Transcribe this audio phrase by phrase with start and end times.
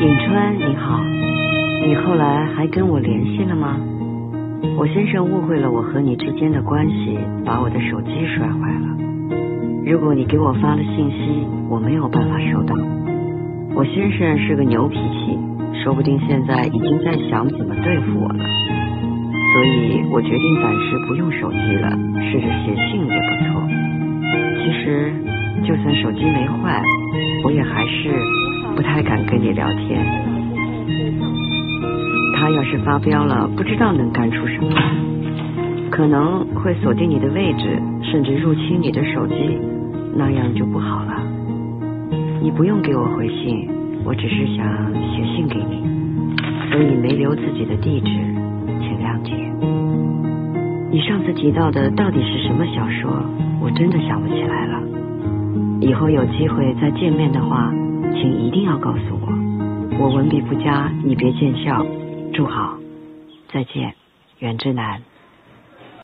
[0.00, 1.02] 尹川，你好，
[1.84, 3.76] 你后来还跟我联系了吗？
[4.76, 8.96] 我先生误会了我和你之间的关系，把我的手机摔坏了。
[9.84, 12.76] 如果你给我发了信息，我没有办法收到。
[13.74, 15.36] 我先生是个牛脾气，
[15.82, 18.44] 说不定现在已经在想怎么对付我了。
[19.52, 21.90] 所以我决定暂时不用手机了，
[22.22, 23.66] 试着写信也不错。
[24.62, 25.12] 其实，
[25.64, 26.80] 就算手机没坏，
[27.42, 28.14] 我也还是
[28.98, 30.04] 才敢跟你聊天。
[32.34, 34.74] 他要是发飙了，不知道能干出什么，
[35.88, 39.56] 可能会锁定你的位置，甚至入侵你的手机，
[40.16, 41.22] 那样就不好了。
[42.42, 43.68] 你不用给我回信，
[44.04, 44.66] 我只是想
[45.14, 45.80] 写信给你，
[46.72, 48.10] 所以没留自己的地址，
[48.80, 49.30] 请谅解。
[50.90, 53.12] 你上次提到的到底是什么小说？
[53.62, 54.82] 我真的想不起来了。
[55.82, 57.72] 以后有机会再见面的话，
[58.14, 59.98] 请一定要告诉我。
[59.98, 61.84] 我文笔不佳，你别见笑。
[62.32, 62.78] 祝好，
[63.52, 63.94] 再见，
[64.38, 65.02] 袁之南。